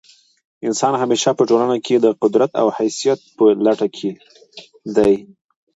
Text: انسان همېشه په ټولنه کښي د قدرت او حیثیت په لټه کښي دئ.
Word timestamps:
انسان 0.67 0.93
همېشه 1.03 1.29
په 1.37 1.43
ټولنه 1.49 1.75
کښي 1.85 1.97
د 2.01 2.07
قدرت 2.21 2.51
او 2.61 2.67
حیثیت 2.77 3.19
په 3.37 3.45
لټه 3.65 3.87
کښي 3.95 4.11
دئ. 4.95 5.13